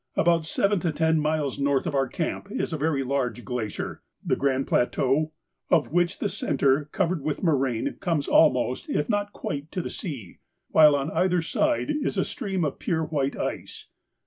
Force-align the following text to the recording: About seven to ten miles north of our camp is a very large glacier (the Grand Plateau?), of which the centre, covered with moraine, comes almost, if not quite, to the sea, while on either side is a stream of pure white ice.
About 0.15 0.47
seven 0.47 0.79
to 0.79 0.91
ten 0.91 1.19
miles 1.19 1.59
north 1.59 1.85
of 1.85 1.93
our 1.93 2.07
camp 2.07 2.47
is 2.49 2.73
a 2.73 2.77
very 2.79 3.03
large 3.03 3.45
glacier 3.45 4.01
(the 4.25 4.35
Grand 4.35 4.65
Plateau?), 4.65 5.31
of 5.69 5.91
which 5.91 6.17
the 6.17 6.27
centre, 6.27 6.89
covered 6.91 7.21
with 7.21 7.43
moraine, 7.43 7.97
comes 7.99 8.27
almost, 8.27 8.89
if 8.89 9.09
not 9.11 9.31
quite, 9.31 9.71
to 9.73 9.79
the 9.79 9.91
sea, 9.91 10.39
while 10.69 10.95
on 10.95 11.11
either 11.11 11.43
side 11.43 11.91
is 11.91 12.17
a 12.17 12.25
stream 12.25 12.65
of 12.65 12.79
pure 12.79 13.03
white 13.05 13.37
ice. 13.37 13.89